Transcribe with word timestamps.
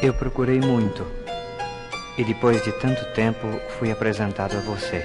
Eu 0.00 0.14
procurei 0.14 0.60
muito 0.60 1.04
e 2.16 2.22
depois 2.22 2.62
de 2.62 2.70
tanto 2.70 3.04
tempo 3.14 3.48
fui 3.78 3.90
apresentado 3.90 4.56
a 4.56 4.60
você. 4.60 5.04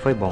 Foi 0.00 0.14
bom. 0.14 0.30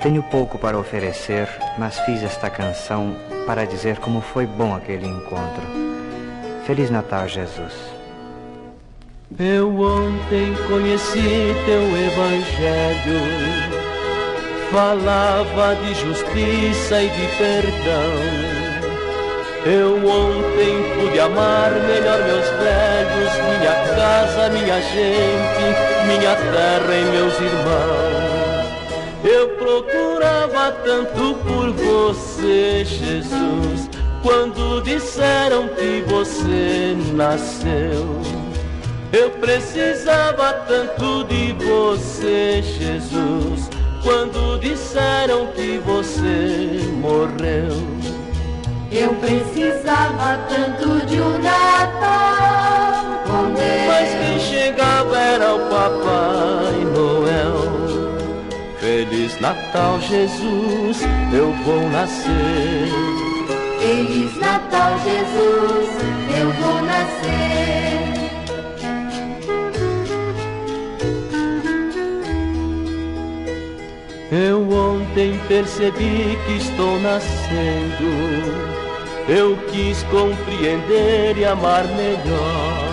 Tenho 0.00 0.22
pouco 0.24 0.56
para 0.56 0.78
oferecer, 0.78 1.48
mas 1.78 1.98
fiz 2.00 2.22
esta 2.22 2.48
canção 2.48 3.16
para 3.44 3.64
dizer 3.64 3.98
como 3.98 4.20
foi 4.20 4.46
bom 4.46 4.74
aquele 4.74 5.06
encontro. 5.06 5.62
Feliz 6.64 6.90
Natal, 6.90 7.26
Jesus. 7.26 7.72
Eu 9.36 9.68
ontem 9.80 10.54
conheci 10.68 11.54
teu 11.64 11.82
evangelho, 11.82 13.20
falava 14.70 15.74
de 15.74 15.94
justiça 15.94 17.02
e 17.02 17.08
de 17.08 17.36
perdão. 17.36 18.61
Eu 19.64 19.94
ontem 19.94 20.82
pude 20.98 21.20
amar 21.20 21.70
melhor 21.70 22.18
meus 22.24 22.48
velhos, 22.50 23.32
minha 23.46 23.94
casa, 23.94 24.48
minha 24.48 24.80
gente, 24.80 26.08
minha 26.08 26.34
terra 26.34 26.96
e 26.96 27.04
meus 27.12 27.34
irmãos. 27.34 28.32
Eu 29.22 29.50
procurava 29.50 30.72
tanto 30.84 31.34
por 31.44 31.70
você, 31.70 32.84
Jesus, 32.84 33.88
quando 34.20 34.82
disseram 34.82 35.68
que 35.68 36.02
você 36.08 36.96
nasceu. 37.12 38.20
Eu 39.12 39.30
precisava 39.30 40.54
tanto 40.66 41.22
de 41.22 41.52
você, 41.52 42.62
Jesus, 42.62 43.70
quando 44.02 44.58
disseram 44.58 45.46
que 45.54 45.78
você 45.78 46.80
morreu. 47.00 48.21
Eu 48.94 49.14
precisava 49.14 50.38
tanto 50.50 51.06
de 51.06 51.18
um 51.18 51.38
Natal 51.38 53.22
com 53.24 53.54
Deus. 53.54 53.86
Mas 53.88 54.10
quem 54.10 54.38
chegava 54.38 55.18
era 55.18 55.54
o 55.54 55.60
Papai 55.60 56.84
Noel. 56.94 57.72
Feliz 58.78 59.40
Natal, 59.40 59.98
Jesus, 59.98 61.00
eu 61.32 61.54
vou 61.64 61.88
nascer. 61.88 62.90
Feliz 63.80 64.36
Natal, 64.36 64.98
Jesus, 64.98 65.88
eu 66.38 66.52
vou 66.52 66.82
nascer. 66.82 67.32
Eu 74.30 74.70
ontem 74.70 75.40
percebi 75.48 76.38
que 76.46 76.56
estou 76.58 77.00
nascendo 77.00 78.81
eu 79.28 79.56
quis 79.70 80.02
compreender 80.04 81.36
e 81.36 81.44
amar 81.44 81.84
melhor. 81.88 82.92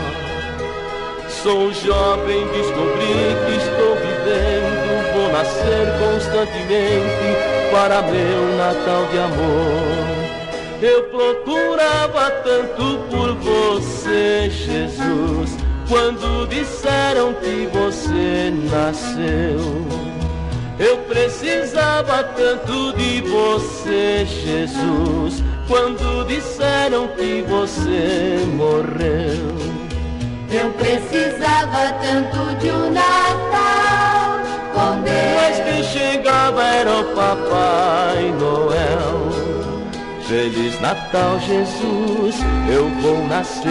Sou 1.41 1.71
jovem, 1.73 2.45
descobri 2.47 3.35
que 3.45 3.55
estou 3.57 3.95
vivendo, 3.95 5.13
vou 5.13 5.31
nascer 5.31 5.87
constantemente 5.99 7.49
para 7.71 8.01
meu 8.01 8.57
Natal 8.57 9.05
de 9.11 9.17
amor. 9.19 10.19
Eu 10.81 11.03
procurava 11.03 12.31
tanto 12.43 12.99
por 13.09 13.35
você, 13.35 14.49
Jesus, 14.49 15.57
quando 15.87 16.47
disseram 16.47 17.33
que 17.33 17.69
você 17.71 18.53
nasceu. 18.71 20.09
Eu 20.79 20.97
precisava 20.99 22.23
tanto 22.23 22.93
de 22.93 23.21
você, 23.21 24.25
Jesus 24.25 25.43
quando 25.67 26.25
disseram 26.25 27.07
que 27.09 27.43
você 27.47 28.45
morreu. 28.55 29.59
Eu 30.49 30.71
precisava 30.71 31.93
tanto 32.01 32.55
de 32.59 32.71
um 32.71 32.91
Natal 32.91 34.39
com 34.73 35.01
Deus. 35.01 35.15
Mas 35.35 35.59
quem 35.59 35.83
chegava 35.83 36.63
era 36.63 36.99
o 36.99 37.03
Papai 37.13 38.33
Noel. 38.39 39.29
Feliz 40.27 40.79
Natal, 40.79 41.39
Jesus, 41.41 42.35
eu 42.71 42.89
vou 43.01 43.27
nascer. 43.27 43.69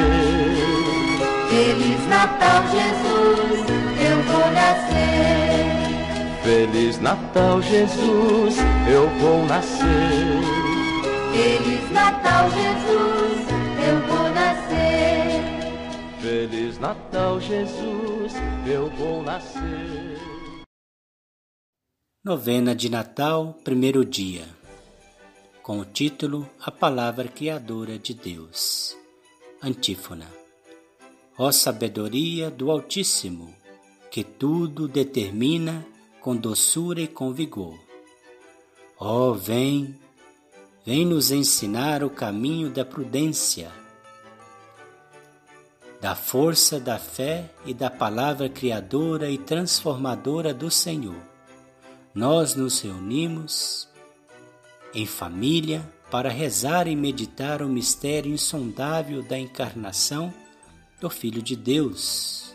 Feliz 1.49 2.07
Natal, 2.09 2.63
Jesus, 2.71 3.67
eu 3.99 4.23
vou 4.25 4.51
nascer. 4.53 5.78
Feliz 6.43 6.99
Natal, 7.01 7.61
Jesus, 7.61 8.57
eu 8.91 9.09
vou 9.19 9.45
nascer. 9.47 10.59
Feliz 11.33 11.91
Natal, 11.91 12.51
Jesus, 12.51 13.49
eu 13.89 14.07
vou 14.07 14.31
nascer. 14.31 15.43
Feliz 16.21 16.79
Natal, 16.79 17.41
Jesus, 17.41 18.33
eu 18.67 18.91
vou 18.91 19.23
nascer. 19.23 20.19
Novena 22.25 22.75
de 22.75 22.89
Natal, 22.89 23.55
primeiro 23.65 24.05
dia, 24.05 24.45
com 25.63 25.79
o 25.79 25.85
título 25.85 26.49
A 26.61 26.71
Palavra 26.71 27.29
Criadora 27.29 27.99
de 27.99 28.15
Deus. 28.15 28.97
Antífona. 29.63 30.27
Ó 31.37 31.53
sabedoria 31.53 32.51
do 32.51 32.71
Altíssimo, 32.71 33.55
que 34.11 34.25
tudo 34.25 34.89
determina 34.89 35.87
com 36.21 36.37
doçura 36.37 37.01
e 37.01 37.09
com 37.09 37.33
vigor. 37.33 37.79
Ó, 38.99 39.33
vem, 39.33 39.95
vem 40.85 41.07
nos 41.07 41.31
ensinar 41.31 42.03
o 42.03 42.11
caminho 42.11 42.71
da 42.71 42.85
prudência, 42.85 43.71
da 46.01 46.15
força 46.15 46.79
da 46.79 46.99
fé 46.99 47.51
e 47.65 47.73
da 47.73 47.91
palavra 47.91 48.49
criadora 48.49 49.31
e 49.31 49.39
transformadora 49.39 50.53
do 50.53 50.71
Senhor. 50.71 51.21
Nós 52.15 52.55
nos 52.55 52.81
reunimos 52.81 53.89
em 54.95 55.07
família 55.07 55.83
para 56.11 56.31
rezar 56.31 56.87
e 56.87 56.97
meditar 56.97 57.63
o 57.63 57.69
mistério 57.69 58.33
insondável 58.33 59.23
da 59.23 59.39
encarnação 59.39 60.33
do 61.01 61.11
Filho 61.11 61.43
de 61.43 61.55
Deus. 61.55 62.55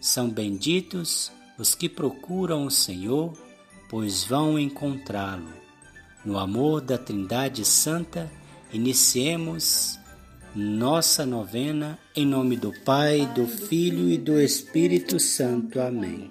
São 0.00 0.28
benditos 0.28 1.30
os 1.60 1.74
que 1.74 1.90
procuram 1.90 2.64
o 2.64 2.70
Senhor, 2.70 3.34
pois 3.86 4.24
vão 4.24 4.58
encontrá-lo. 4.58 5.52
No 6.24 6.38
amor 6.38 6.80
da 6.80 6.96
Trindade 6.96 7.66
Santa, 7.66 8.32
iniciemos 8.72 9.98
nossa 10.54 11.26
novena 11.26 11.98
em 12.16 12.24
nome 12.24 12.56
do 12.56 12.72
Pai, 12.82 13.26
do 13.34 13.46
Filho 13.46 14.10
e 14.10 14.16
do 14.16 14.40
Espírito 14.40 15.20
Santo. 15.20 15.78
Amém. 15.78 16.30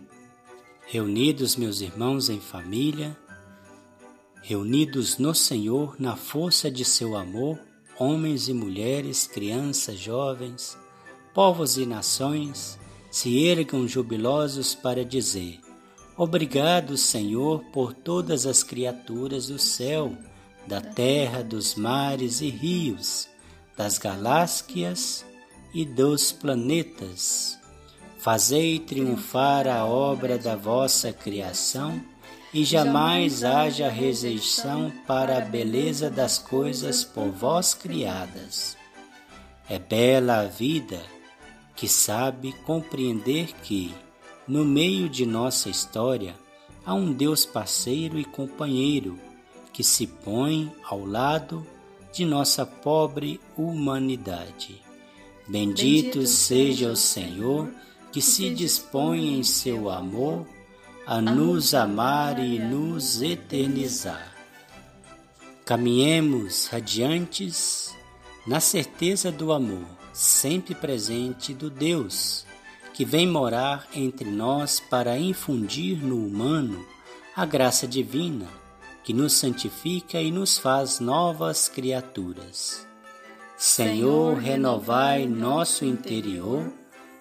Reunidos, 0.88 1.56
meus 1.56 1.80
irmãos, 1.80 2.28
em 2.28 2.40
família, 2.40 3.16
reunidos 4.42 5.20
no 5.20 5.36
Senhor 5.36 5.96
na 6.00 6.16
força 6.16 6.72
de 6.72 6.84
seu 6.84 7.16
amor, 7.16 7.60
homens 8.00 8.48
e 8.48 8.54
mulheres, 8.54 9.28
crianças, 9.28 10.00
jovens, 10.00 10.76
povos 11.36 11.78
e 11.78 11.86
nações, 11.86 12.80
se 13.10 13.46
ergam 13.46 13.88
jubilosos 13.88 14.76
para 14.76 15.04
dizer: 15.04 15.60
Obrigado, 16.16 16.98
Senhor, 16.98 17.64
por 17.72 17.94
todas 17.94 18.46
as 18.46 18.64
criaturas 18.64 19.48
do 19.48 19.58
céu, 19.58 20.16
da 20.68 20.82
terra, 20.82 21.44
dos 21.44 21.76
mares 21.76 22.42
e 22.42 22.50
rios, 22.50 23.28
das 23.76 23.98
galáxias 23.98 25.26
e 25.74 25.86
dos 25.86 26.32
planetas. 26.32 27.58
Fazei 28.18 28.80
triunfar 28.80 29.66
a 29.68 29.86
obra 29.86 30.38
da 30.38 30.56
vossa 30.56 31.14
criação 31.14 32.02
e 32.54 32.66
jamais 32.66 33.44
haja 33.44 33.88
rejeição 33.90 34.92
para 35.08 35.38
a 35.38 35.42
beleza 35.42 36.10
das 36.10 36.38
coisas 36.38 37.04
por 37.04 37.30
vós 37.30 37.74
criadas. 37.74 38.76
É 39.70 39.80
bela 39.80 40.40
a 40.40 40.46
vida 40.46 41.00
que 41.80 41.88
sabe 41.88 42.52
compreender 42.66 43.54
que, 43.64 43.96
no 44.46 44.66
meio 44.66 45.08
de 45.08 45.26
nossa 45.26 45.70
história, 45.70 46.36
há 46.86 46.94
um 46.94 47.14
Deus 47.14 47.46
parceiro 47.46 48.20
e 48.20 48.26
companheiro 48.26 49.18
que 49.72 49.82
se 49.82 50.06
põe 50.06 50.70
ao 50.84 51.06
lado 51.06 51.66
de 52.12 52.26
nossa 52.26 52.66
pobre 52.66 53.40
humanidade. 53.58 54.82
Bendito, 55.48 56.18
Bendito 56.18 56.28
seja 56.28 56.92
o 56.92 56.98
Senhor 56.98 57.72
que 58.12 58.22
se 58.22 58.50
dispõe 58.50 59.40
em 59.40 59.44
seu 59.44 59.90
amor 59.90 60.46
a 61.08 61.22
nos 61.22 61.74
amar 61.74 62.44
e 62.44 62.60
nos 62.60 63.22
eternizar. 63.22 64.36
Caminhemos 65.64 66.68
radiantes 66.68 67.96
na 68.46 68.60
certeza 68.60 69.32
do 69.32 69.54
amor, 69.54 69.99
sempre 70.14 70.74
presente 70.76 71.54
do 71.54 71.70
Deus 71.70 72.46
que 72.94 73.06
vem 73.06 73.26
morar 73.28 73.88
entre 73.94 74.30
nós 74.30 74.80
para 74.80 75.18
infundir 75.18 76.04
no 76.04 76.18
humano 76.18 76.86
a 77.36 77.46
graça 77.46 77.88
divina 77.88 78.48
que 79.04 79.14
nos 79.14 79.34
santifica 79.34 80.22
e 80.22 80.32
nos 80.32 80.58
faz 80.58 81.00
novas 81.00 81.68
criaturas. 81.68 82.86
Senhor, 83.58 84.38
renovai 84.38 85.26
nosso 85.26 85.86
interior, 85.86 86.72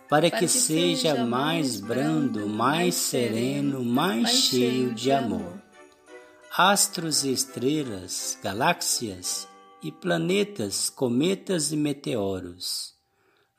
para 0.08 0.30
que 0.30 0.48
seja 0.48 1.24
mais 1.24 1.80
brando, 1.80 2.48
mais 2.48 2.94
sereno, 2.94 3.84
mais 3.84 4.30
cheio 4.30 4.94
de 4.94 5.12
amor. 5.12 5.62
Astros 6.56 7.24
e 7.24 7.32
estrelas, 7.32 8.38
galáxias 8.42 9.48
e 9.82 9.92
planetas, 9.92 10.90
cometas 10.90 11.72
e 11.72 11.76
meteoros, 11.76 12.94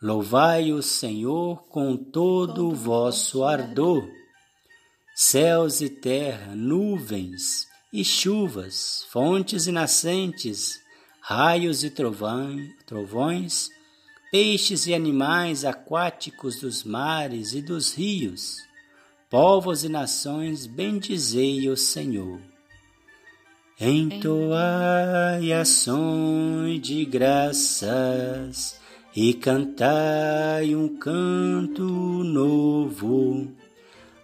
louvai 0.01 0.71
o 0.74 0.81
Senhor 0.81 1.63
com 1.68 1.95
todo 1.95 2.69
o 2.69 2.75
vosso 2.75 3.44
ardor. 3.44 4.07
Céus 5.16 5.81
e 5.81 5.89
terra, 5.89 6.56
nuvens 6.56 7.68
e 7.92 8.06
chuvas, 8.06 9.06
fontes 9.10 9.68
e 9.68 9.71
nascentes, 9.71 10.80
raios 11.21 11.83
e 11.83 11.89
trovões, 11.89 13.69
peixes 14.31 14.88
e 14.88 14.94
animais 14.94 15.66
aquáticos 15.66 16.60
dos 16.60 16.83
mares 16.83 17.54
e 17.54 17.62
dos 17.62 17.94
rios, 17.94 18.57
povos 19.30 19.83
e 19.83 19.89
nações, 19.89 20.66
bendizei 20.66 21.69
o 21.69 21.75
Senhor. 21.75 22.49
Entoai 23.81 25.54
ações 25.54 26.81
de 26.81 27.06
graças 27.06 28.80
e 29.16 29.34
cantai 29.34 30.76
um 30.76 30.98
canto 30.98 31.84
novo. 31.84 33.48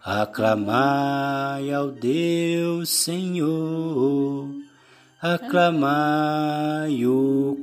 Aclamai 0.04 1.72
ao 1.72 1.90
Deus 1.90 2.90
Senhor 2.90 4.66
aclamai-o 5.34 5.98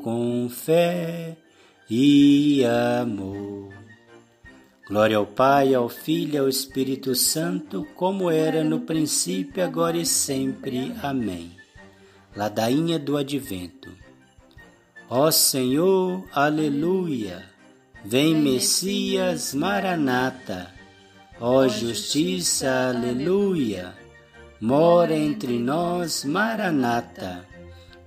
com 0.02 0.48
fé 0.50 1.36
e 1.88 2.64
amor. 3.00 3.72
Glória 4.88 5.16
ao 5.16 5.24
Pai, 5.24 5.72
ao 5.74 5.88
Filho 5.88 6.34
e 6.34 6.38
ao 6.38 6.48
Espírito 6.48 7.14
Santo, 7.14 7.86
como 7.94 8.28
era 8.28 8.64
no 8.64 8.80
princípio, 8.80 9.62
agora 9.62 9.96
e 9.96 10.04
sempre. 10.04 10.92
Amém. 11.02 11.61
Ladainha 12.34 12.98
do 12.98 13.16
Advento. 13.16 13.90
Ó 15.08 15.30
Senhor, 15.30 16.24
aleluia. 16.32 17.44
Vem 18.04 18.34
Messias, 18.34 19.54
Maranata. 19.54 20.70
Ó 21.40 21.68
Justiça, 21.68 22.88
aleluia. 22.88 23.94
Mora 24.60 25.14
entre 25.14 25.58
nós, 25.58 26.24
Maranata 26.24 27.52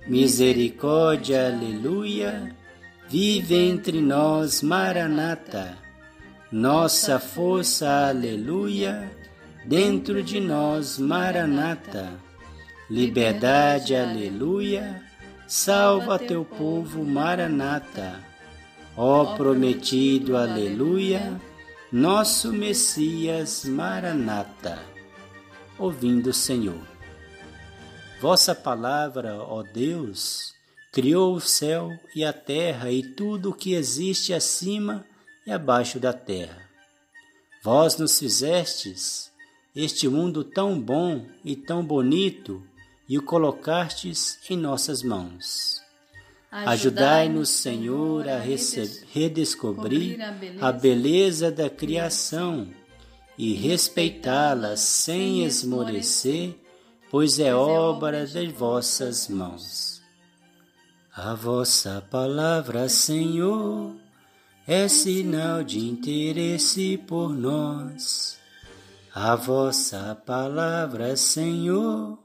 Misericórdia, 0.08 1.48
aleluia. 1.48 2.54
Vive 3.08 3.56
entre 3.56 4.00
nós, 4.00 4.62
Maranata. 4.62 5.76
Nossa 6.52 7.18
força, 7.18 8.08
aleluia. 8.08 9.10
Dentro 9.64 10.22
de 10.22 10.38
nós, 10.38 10.96
Maranata. 10.96 12.08
Liberdade, 12.88 13.96
aleluia. 13.96 15.02
Salva 15.48 16.20
teu 16.20 16.44
povo, 16.44 17.04
Maranata. 17.04 18.24
Ó 18.96 19.34
prometido, 19.34 20.36
aleluia. 20.36 21.40
Nosso 21.90 22.52
Messias, 22.52 23.64
Maranata. 23.64 24.78
Ouvindo 25.76 26.30
o 26.30 26.32
Senhor. 26.32 26.80
Vossa 28.20 28.54
palavra, 28.54 29.34
ó 29.34 29.64
Deus, 29.64 30.54
criou 30.92 31.34
o 31.34 31.40
céu 31.40 31.90
e 32.14 32.24
a 32.24 32.32
terra 32.32 32.90
e 32.92 33.02
tudo 33.02 33.50
o 33.50 33.54
que 33.54 33.74
existe 33.74 34.32
acima 34.32 35.04
e 35.44 35.50
abaixo 35.50 35.98
da 35.98 36.12
terra. 36.12 36.62
Vós 37.64 37.96
nos 37.98 38.16
fizestes 38.16 39.32
este 39.74 40.08
mundo 40.08 40.44
tão 40.44 40.80
bom 40.80 41.26
e 41.44 41.56
tão 41.56 41.84
bonito 41.84 42.62
e 43.08 43.18
o 43.18 43.22
colocastes 43.22 44.38
em 44.50 44.56
nossas 44.56 45.02
mãos. 45.02 45.80
Ajudai-nos, 46.50 47.50
Senhor, 47.50 48.28
a 48.28 48.38
redescobrir 49.12 50.18
a 50.60 50.72
beleza 50.72 51.50
da 51.50 51.68
criação 51.68 52.68
e 53.36 53.52
respeitá-la 53.52 54.76
sem 54.76 55.44
esmorecer 55.44 56.56
pois 57.10 57.38
é 57.38 57.54
obra 57.54 58.26
de 58.26 58.48
vossas 58.48 59.28
mãos. 59.28 60.02
A 61.14 61.34
vossa 61.34 62.06
palavra, 62.10 62.88
Senhor, 62.88 63.94
é 64.66 64.88
sinal 64.88 65.62
de 65.62 65.78
interesse 65.78 66.98
por 66.98 67.30
nós. 67.30 68.38
A 69.14 69.34
vossa 69.34 70.14
palavra, 70.26 71.16
Senhor, 71.16 72.18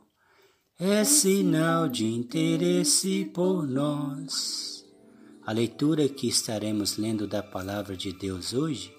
é 0.84 1.04
sinal 1.04 1.88
de 1.88 2.08
interesse 2.08 3.30
por 3.32 3.68
nós. 3.68 4.84
A 5.46 5.52
leitura 5.52 6.10
que 6.10 6.28
estaremos 6.28 6.98
lendo 6.98 7.28
da 7.28 7.44
palavra 7.44 7.96
de 7.96 8.12
Deus 8.12 8.52
hoje 8.52 8.92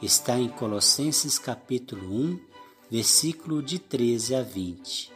está 0.00 0.38
em 0.38 0.48
Colossenses 0.48 1.36
capítulo 1.36 2.14
1, 2.14 2.40
versículo 2.88 3.60
de 3.60 3.80
13 3.80 4.36
a 4.36 4.42
20. 4.42 5.12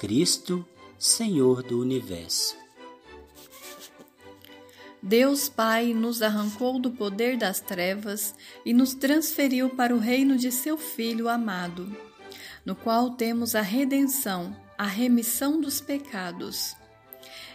Cristo, 0.00 0.66
Senhor 0.98 1.62
do 1.62 1.80
Universo. 1.82 2.56
Deus 5.02 5.50
Pai 5.50 5.92
nos 5.92 6.22
arrancou 6.22 6.80
do 6.80 6.92
poder 6.92 7.36
das 7.36 7.60
trevas 7.60 8.34
e 8.64 8.72
nos 8.72 8.94
transferiu 8.94 9.68
para 9.68 9.94
o 9.94 9.98
reino 9.98 10.38
de 10.38 10.50
seu 10.50 10.78
Filho 10.78 11.28
amado, 11.28 11.94
no 12.64 12.74
qual 12.74 13.10
temos 13.10 13.54
a 13.54 13.60
redenção, 13.60 14.56
a 14.78 14.86
remissão 14.86 15.60
dos 15.60 15.80
pecados. 15.80 16.76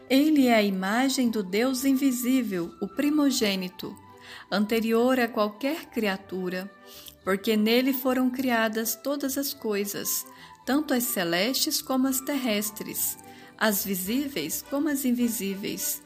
Ele 0.10 0.48
é 0.48 0.56
a 0.56 0.64
imagem 0.64 1.30
do 1.30 1.42
Deus 1.42 1.86
invisível, 1.86 2.74
o 2.82 2.88
primogênito, 2.88 3.96
anterior 4.52 5.20
a 5.20 5.28
qualquer 5.28 5.86
criatura 5.86 6.70
porque 7.24 7.56
nele 7.56 7.94
foram 7.94 8.30
criadas 8.30 8.96
todas 8.96 9.38
as 9.38 9.54
coisas, 9.54 10.26
tanto 10.66 10.94
as 10.94 11.04
celestes 11.04 11.82
como 11.82 12.08
as 12.08 12.20
terrestres, 12.20 13.18
as 13.58 13.86
visíveis 13.86 14.64
como 14.70 14.90
as 14.90 15.06
invisíveis, 15.06 16.02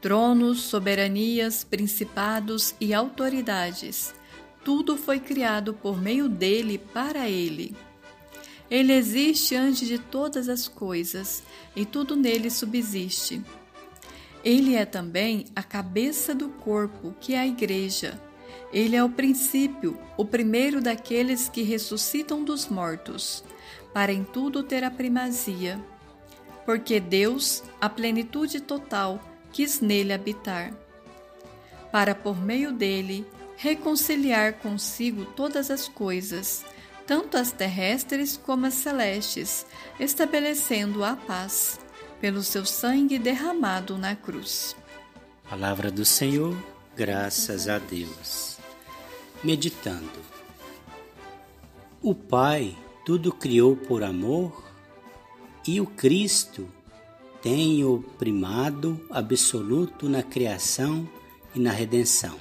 tronos, 0.00 0.60
soberanias, 0.60 1.64
principados 1.64 2.74
e 2.80 2.92
autoridades. 2.92 4.14
Tudo 4.64 4.96
foi 4.96 5.18
criado 5.18 5.72
por 5.72 6.00
meio 6.00 6.28
dele 6.28 6.76
para 6.78 7.28
ele. 7.28 7.74
Ele 8.70 8.92
existe 8.92 9.56
antes 9.56 9.88
de 9.88 9.98
todas 9.98 10.48
as 10.48 10.68
coisas 10.68 11.42
e 11.74 11.84
tudo 11.84 12.14
nele 12.14 12.50
subsiste. 12.50 13.42
Ele 14.44 14.76
é 14.76 14.84
também 14.84 15.46
a 15.56 15.62
cabeça 15.62 16.34
do 16.34 16.48
corpo, 16.48 17.14
que 17.20 17.34
é 17.34 17.40
a 17.40 17.46
Igreja 17.46 18.20
ele 18.72 18.94
é 18.94 19.02
o 19.02 19.08
princípio, 19.08 19.98
o 20.16 20.24
primeiro 20.24 20.80
daqueles 20.80 21.48
que 21.48 21.62
ressuscitam 21.62 22.44
dos 22.44 22.68
mortos, 22.68 23.42
para 23.92 24.12
em 24.12 24.22
tudo 24.22 24.62
ter 24.62 24.84
a 24.84 24.90
primazia. 24.90 25.78
Porque 26.64 27.00
Deus, 27.00 27.64
a 27.80 27.88
plenitude 27.88 28.60
total, 28.60 29.20
quis 29.52 29.80
nele 29.80 30.12
habitar, 30.12 30.72
para 31.90 32.14
por 32.14 32.40
meio 32.40 32.70
dele 32.70 33.26
reconciliar 33.56 34.54
consigo 34.54 35.24
todas 35.24 35.70
as 35.70 35.88
coisas, 35.88 36.64
tanto 37.10 37.36
as 37.36 37.50
terrestres 37.50 38.36
como 38.36 38.66
as 38.66 38.74
celestes, 38.74 39.66
estabelecendo 39.98 41.02
a 41.02 41.16
paz 41.16 41.80
pelo 42.20 42.40
seu 42.40 42.64
sangue 42.64 43.18
derramado 43.18 43.98
na 43.98 44.14
cruz. 44.14 44.76
Palavra 45.42 45.90
do 45.90 46.04
Senhor, 46.04 46.56
graças 46.94 47.66
a 47.66 47.80
Deus 47.80 48.58
meditando. 49.42 50.20
O 52.00 52.14
Pai 52.14 52.76
tudo 53.04 53.32
criou 53.32 53.74
por 53.74 54.04
amor 54.04 54.62
e 55.66 55.80
o 55.80 55.86
Cristo 55.86 56.68
tem 57.42 57.82
o 57.84 58.04
primado 58.20 59.04
absoluto 59.10 60.08
na 60.08 60.22
criação 60.22 61.08
e 61.56 61.58
na 61.58 61.72
redenção. 61.72 62.38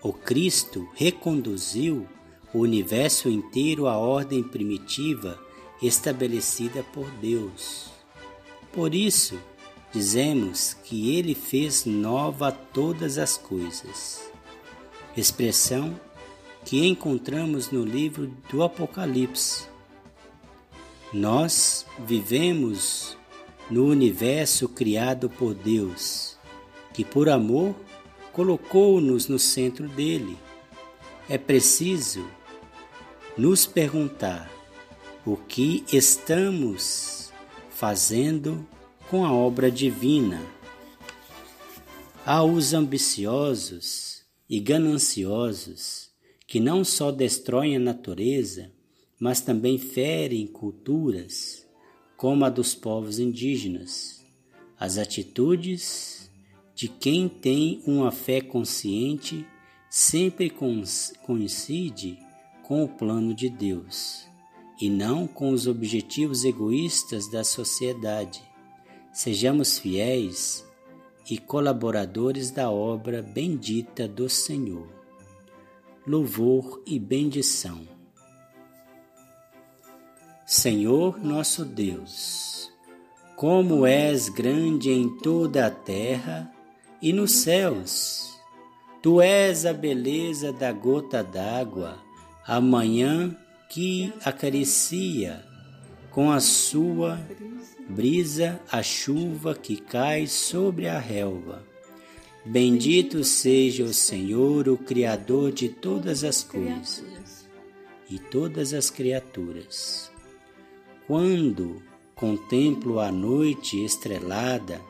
O 0.00 0.10
Cristo 0.10 0.88
reconduziu 0.94 2.08
o 2.52 2.58
universo 2.58 3.28
inteiro 3.28 3.86
à 3.86 3.96
ordem 3.96 4.42
primitiva 4.42 5.38
estabelecida 5.82 6.82
por 6.92 7.10
Deus. 7.12 7.90
Por 8.72 8.94
isso, 8.94 9.38
dizemos 9.92 10.74
que 10.84 11.16
ele 11.16 11.34
fez 11.34 11.84
nova 11.84 12.52
todas 12.52 13.18
as 13.18 13.36
coisas 13.36 14.32
expressão 15.16 15.98
que 16.64 16.86
encontramos 16.86 17.70
no 17.70 17.84
livro 17.84 18.32
do 18.50 18.62
Apocalipse. 18.62 19.66
Nós 21.12 21.84
vivemos 21.98 23.16
no 23.70 23.86
universo 23.86 24.68
criado 24.68 25.28
por 25.28 25.54
Deus 25.54 26.38
que 26.92 27.04
por 27.04 27.28
amor 27.28 27.74
colocou-nos 28.32 29.28
no 29.28 29.38
centro 29.38 29.88
dele. 29.88 30.38
É 31.28 31.38
preciso 31.38 32.24
nos 33.36 33.64
perguntar 33.64 34.50
o 35.24 35.36
que 35.36 35.84
estamos 35.90 37.32
fazendo 37.70 38.66
com 39.08 39.24
a 39.24 39.32
obra 39.32 39.70
divina. 39.70 40.42
Há 42.26 42.44
os 42.44 42.74
ambiciosos 42.74 44.22
e 44.48 44.60
gananciosos 44.60 46.10
que 46.46 46.60
não 46.60 46.84
só 46.84 47.10
destroem 47.10 47.76
a 47.76 47.80
natureza, 47.80 48.70
mas 49.18 49.40
também 49.40 49.78
ferem 49.78 50.46
culturas, 50.46 51.66
como 52.18 52.44
a 52.44 52.50
dos 52.50 52.74
povos 52.74 53.18
indígenas. 53.18 54.22
As 54.78 54.98
atitudes 54.98 56.30
de 56.74 56.86
quem 56.86 57.28
tem 57.28 57.82
uma 57.86 58.10
fé 58.10 58.42
consciente 58.42 59.46
sempre 59.88 60.52
coincide 61.24 62.18
com 62.72 62.84
o 62.84 62.88
plano 62.88 63.34
de 63.34 63.50
Deus 63.50 64.26
e 64.80 64.88
não 64.88 65.26
com 65.26 65.50
os 65.50 65.66
objetivos 65.66 66.42
egoístas 66.42 67.30
da 67.30 67.44
sociedade. 67.44 68.42
Sejamos 69.12 69.78
fiéis 69.78 70.66
e 71.28 71.36
colaboradores 71.36 72.50
da 72.50 72.70
obra 72.70 73.20
bendita 73.20 74.08
do 74.08 74.26
Senhor. 74.26 74.88
Louvor 76.06 76.82
e 76.86 76.98
bendição. 76.98 77.86
Senhor 80.46 81.22
nosso 81.22 81.66
Deus, 81.66 82.72
como 83.36 83.84
és 83.84 84.30
grande 84.30 84.90
em 84.90 85.14
toda 85.18 85.66
a 85.66 85.70
terra 85.70 86.50
e 87.02 87.12
nos 87.12 87.32
céus. 87.32 88.32
Tu 89.02 89.20
és 89.20 89.66
a 89.66 89.74
beleza 89.74 90.54
da 90.54 90.72
gota 90.72 91.22
d'água, 91.22 92.00
a 92.46 92.60
manhã 92.60 93.36
que 93.68 94.12
acaricia 94.24 95.44
com 96.10 96.30
a 96.30 96.40
sua 96.40 97.20
brisa 97.88 98.60
a 98.70 98.82
chuva 98.82 99.54
que 99.54 99.76
cai 99.76 100.26
sobre 100.26 100.88
a 100.88 100.98
relva. 100.98 101.64
Bendito 102.44 103.22
seja 103.22 103.84
o 103.84 103.94
Senhor, 103.94 104.68
o 104.68 104.76
Criador 104.76 105.52
de 105.52 105.68
todas 105.68 106.24
as 106.24 106.42
coisas 106.42 107.48
e 108.10 108.18
todas 108.18 108.74
as 108.74 108.90
criaturas. 108.90 110.10
Quando 111.06 111.82
contemplo 112.14 112.98
a 112.98 113.12
noite 113.12 113.82
estrelada 113.84 114.80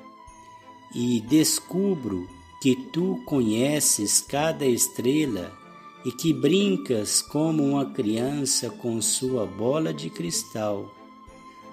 e 0.94 1.20
descubro 1.20 2.26
que 2.62 2.74
tu 2.92 3.22
conheces 3.26 4.20
cada 4.20 4.64
estrela 4.64 5.61
e 6.04 6.10
que 6.10 6.32
brincas 6.32 7.22
como 7.22 7.62
uma 7.62 7.86
criança 7.86 8.68
com 8.70 9.00
sua 9.00 9.46
bola 9.46 9.94
de 9.94 10.10
cristal, 10.10 10.92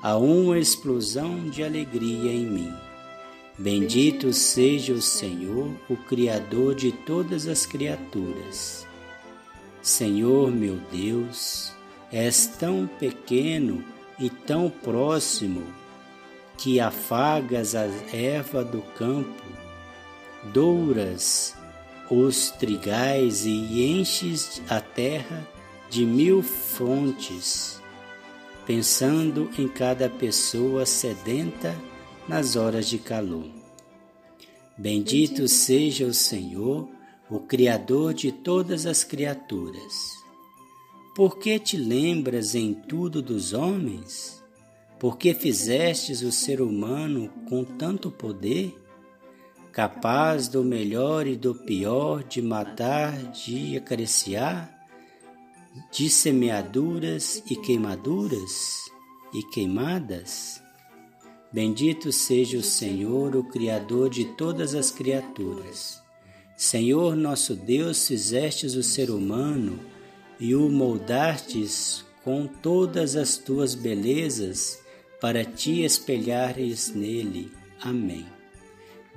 há 0.01 0.15
uma 0.17 0.59
explosão 0.59 1.50
de 1.50 1.63
alegria 1.63 2.31
em 2.31 2.45
mim. 2.45 2.74
Bendito 3.57 4.31
seja 4.31 4.93
o 4.93 5.01
Senhor, 5.01 5.71
o 5.89 5.98
Criador 5.98 6.75
de 6.75 6.91
todas 6.91 7.48
as 7.48 7.65
criaturas. 7.65 8.88
Senhor 9.81 10.51
meu 10.51 10.79
Deus, 10.91 11.74
és 12.12 12.48
tão 12.48 12.88
pequeno 12.88 13.83
e 14.19 14.29
tão 14.29 14.69
próximo 14.69 15.63
que 16.57 16.79
afagas 16.79 17.75
a 17.75 17.86
erva 18.13 18.63
do 18.63 18.81
campo, 18.98 19.43
douras 20.53 21.58
os 22.09 22.51
trigais 22.51 23.45
e 23.45 23.83
enches 23.91 24.61
a 24.69 24.81
terra 24.81 25.47
de 25.89 26.05
mil 26.05 26.41
fontes, 26.41 27.81
pensando 28.65 29.49
em 29.57 29.67
cada 29.67 30.09
pessoa 30.09 30.85
sedenta 30.85 31.75
nas 32.27 32.55
horas 32.55 32.87
de 32.87 32.97
calor. 32.97 33.49
Bendito 34.77 35.47
seja 35.47 36.05
o 36.05 36.13
Senhor, 36.13 36.87
o 37.29 37.39
Criador 37.39 38.13
de 38.13 38.31
todas 38.31 38.85
as 38.85 39.03
criaturas 39.03 40.19
por 41.19 41.37
que 41.37 41.59
te 41.59 41.75
lembras 41.75 42.55
em 42.55 42.73
tudo 42.73 43.21
dos 43.21 43.51
homens? 43.51 44.41
Por 44.97 45.17
que 45.17 45.33
fizestes 45.33 46.21
o 46.21 46.31
ser 46.31 46.61
humano 46.61 47.29
com 47.49 47.61
tanto 47.65 48.09
poder? 48.09 48.78
Capaz 49.71 50.47
do 50.47 50.63
melhor 50.63 51.27
e 51.27 51.35
do 51.35 51.53
pior, 51.53 52.23
de 52.23 52.41
matar, 52.41 53.15
de 53.31 53.77
acariciar, 53.77 54.69
de 55.91 56.09
semeaduras 56.09 57.43
e 57.49 57.55
queimaduras 57.55 58.89
e 59.33 59.43
queimadas? 59.43 60.61
Bendito 61.51 62.11
seja 62.11 62.57
o 62.57 62.63
Senhor, 62.63 63.35
o 63.35 63.43
Criador 63.43 64.09
de 64.09 64.25
todas 64.25 64.73
as 64.73 64.91
criaturas. 64.91 66.01
Senhor 66.57 67.15
nosso 67.15 67.55
Deus, 67.55 68.07
fizestes 68.07 68.75
o 68.75 68.83
ser 68.83 69.09
humano 69.09 69.79
e 70.39 70.53
o 70.53 70.69
moldastes 70.69 72.05
com 72.23 72.45
todas 72.45 73.15
as 73.15 73.38
tuas 73.38 73.75
belezas 73.75 74.79
para 75.21 75.43
te 75.43 75.83
espelhares 75.83 76.93
nele. 76.93 77.51
Amém. 77.81 78.38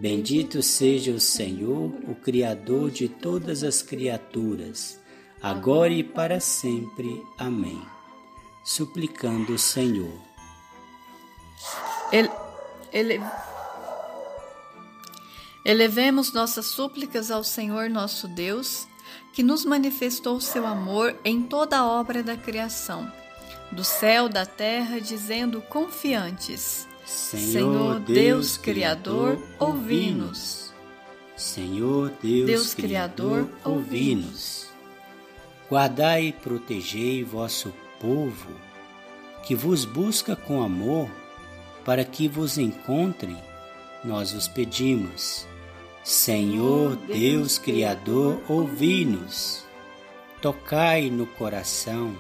Bendito 0.03 0.65
seja 0.65 1.13
o 1.13 1.21
Senhor, 1.21 1.95
o 2.09 2.15
Criador 2.17 2.91
de 2.91 3.09
todas 3.09 3.63
as 3.63 3.83
criaturas, 3.83 5.01
agora 5.41 5.93
e 5.93 6.03
para 6.03 6.41
sempre. 6.41 7.25
Amém. 7.39 7.81
Suplicando 8.65 9.55
o 9.55 9.59
Senhor. 9.59 10.13
Ele, 12.11 12.29
ele, 12.93 13.21
elevemos 15.65 16.33
nossas 16.33 16.67
súplicas 16.67 17.31
ao 17.31 17.45
Senhor 17.45 17.89
nosso 17.89 18.27
Deus 18.27 18.89
que 19.33 19.45
nos 19.45 19.65
manifestou 19.65 20.41
seu 20.41 20.67
amor 20.67 21.17
em 21.25 21.45
toda 21.45 21.79
a 21.79 21.87
obra 21.87 22.25
da 22.25 22.37
criação, 22.37 23.09
do 23.71 23.85
céu, 23.85 24.29
da 24.29 24.45
terra, 24.45 25.01
dizendo 25.01 25.63
confiantes: 25.63 26.89
Senhor, 27.13 28.01
Deus, 28.01 28.57
Criador, 28.57 29.39
ouvi-nos. 29.59 30.73
Senhor 31.37 32.13
Deus, 32.23 32.47
Deus 32.47 32.75
Criador, 32.75 33.49
ouvi-nos. 33.65 34.67
Guardai 35.69 36.29
e 36.29 36.33
protegei 36.33 37.25
vosso 37.25 37.73
povo, 38.01 38.51
que 39.45 39.55
vos 39.55 39.85
busca 39.85 40.37
com 40.37 40.63
amor, 40.63 41.11
para 41.85 42.05
que 42.05 42.29
vos 42.29 42.59
encontre, 42.59 43.37
nós 44.05 44.33
vos 44.33 44.49
pedimos 44.49 45.47
Senhor 46.05 46.97
Deus 46.97 47.59
Criador, 47.59 48.43
ouvi-nos. 48.49 49.65
Tocai 50.41 51.09
no 51.11 51.27
coração 51.27 52.17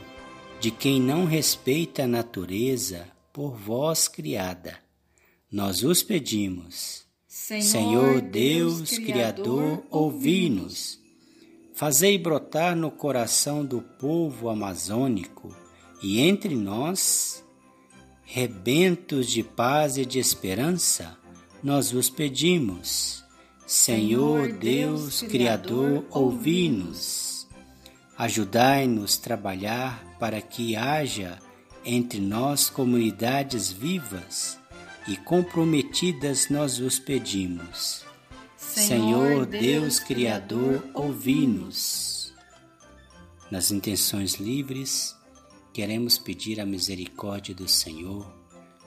de 0.60 0.70
quem 0.70 1.00
não 1.00 1.24
respeita 1.24 2.04
a 2.04 2.06
natureza 2.06 3.08
por 3.32 3.56
vós 3.56 4.06
criada. 4.06 4.81
Nós 5.52 5.82
os 5.82 6.02
pedimos. 6.02 7.04
Senhor, 7.28 7.62
Senhor 7.62 8.20
Deus, 8.22 8.78
Deus 8.78 8.98
Criador, 8.98 9.84
ouvi-nos. 9.90 10.98
Fazei 11.74 12.16
brotar 12.16 12.74
no 12.74 12.90
coração 12.90 13.62
do 13.62 13.82
povo 13.82 14.48
amazônico 14.48 15.54
e 16.02 16.20
entre 16.20 16.54
nós 16.54 17.44
rebentos 18.24 19.28
de 19.28 19.42
paz 19.42 19.98
e 19.98 20.06
de 20.06 20.18
esperança, 20.18 21.18
nós 21.62 21.90
vos 21.90 22.08
pedimos. 22.08 23.22
Senhor 23.66 24.52
Deus, 24.52 25.20
Criador, 25.20 26.06
ouvi-nos. 26.10 27.46
Ajudai-nos 28.16 29.18
a 29.18 29.20
trabalhar 29.20 30.16
para 30.18 30.40
que 30.40 30.74
haja 30.76 31.38
entre 31.84 32.20
nós 32.20 32.70
comunidades 32.70 33.70
vivas 33.70 34.61
e 35.06 35.16
comprometidas, 35.16 36.48
nós 36.48 36.78
os 36.78 36.98
pedimos. 36.98 38.04
Senhor 38.56 39.46
Deus, 39.46 39.98
Criador, 39.98 40.88
ouvi-nos. 40.94 42.32
Nas 43.50 43.70
intenções 43.70 44.34
livres, 44.34 45.14
queremos 45.72 46.18
pedir 46.18 46.60
a 46.60 46.66
misericórdia 46.66 47.54
do 47.54 47.68
Senhor 47.68 48.42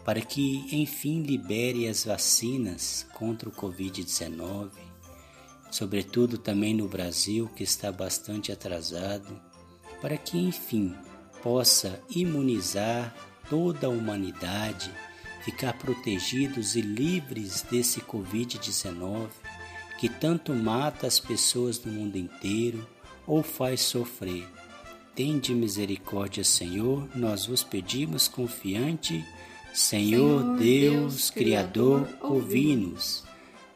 para 0.05 0.21
que 0.21 0.67
enfim 0.71 1.23
libere 1.23 1.87
as 1.87 2.05
vacinas 2.05 3.07
contra 3.15 3.49
o 3.49 3.51
Covid-19, 3.51 4.69
sobretudo 5.71 6.37
também 6.37 6.75
no 6.75 6.87
Brasil, 6.87 7.49
que 7.55 7.63
está 7.63 7.91
bastante 7.91 8.51
atrasado, 8.51 9.41
para 9.99 10.15
que 10.15 10.37
enfim 10.37 10.95
possa 11.41 11.99
imunizar 12.09 13.15
toda 13.49 13.87
a 13.87 13.89
humanidade, 13.89 14.91
ficar 15.45 15.73
protegidos 15.73 16.75
e 16.75 16.81
livres 16.81 17.61
desse 17.61 18.01
Covid-19 18.01 19.29
que 19.99 20.09
tanto 20.09 20.53
mata 20.53 21.05
as 21.05 21.19
pessoas 21.19 21.77
do 21.77 21.89
mundo 21.89 22.17
inteiro 22.17 22.85
ou 23.27 23.43
faz 23.43 23.81
sofrer. 23.81 24.47
Tende 25.13 25.53
misericórdia, 25.53 26.43
Senhor, 26.43 27.07
nós 27.15 27.45
vos 27.45 27.63
pedimos 27.63 28.27
confiante. 28.27 29.23
Senhor, 29.73 30.41
Senhor 30.41 30.57
Deus, 30.57 31.29
Criador, 31.29 32.09
ouvi-nos. 32.21 33.23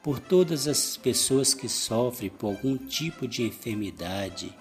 Por 0.02 0.20
todas 0.20 0.68
as 0.68 0.98
pessoas 0.98 1.54
que 1.54 1.70
sofrem 1.70 2.30
por 2.30 2.48
algum 2.48 2.78
tipo 2.78 3.28
de 3.28 3.44
enfermidade, 3.44 4.54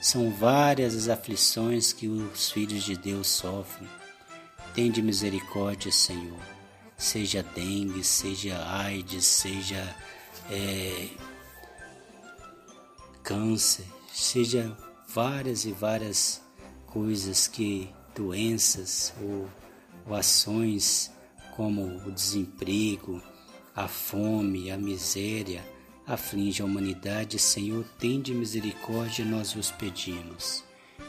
são 0.00 0.30
várias 0.30 0.94
as 0.94 1.08
aflições 1.08 1.92
que 1.92 2.06
os 2.06 2.50
filhos 2.50 2.84
de 2.84 2.96
Deus 2.96 3.26
sofrem. 3.28 3.88
Tende 4.74 5.02
misericórdia, 5.02 5.90
Senhor. 5.90 6.49
Seja 7.00 7.42
dengue, 7.42 8.04
seja 8.04 8.62
AIDS, 8.62 9.24
seja 9.24 9.96
é, 10.50 11.08
câncer, 13.22 13.86
seja 14.12 14.76
várias 15.08 15.64
e 15.64 15.72
várias 15.72 16.42
coisas 16.86 17.46
que 17.48 17.88
doenças 18.14 19.14
ou, 19.18 19.48
ou 20.06 20.14
ações 20.14 21.10
como 21.56 22.06
o 22.06 22.12
desemprego, 22.12 23.22
a 23.74 23.88
fome, 23.88 24.70
a 24.70 24.76
miséria 24.76 25.64
aflige 26.06 26.60
a 26.60 26.66
humanidade, 26.66 27.38
Senhor, 27.38 27.82
tende 27.98 28.34
misericórdia, 28.34 29.24
nós 29.24 29.54
vos 29.54 29.70
pedimos. 29.70 30.62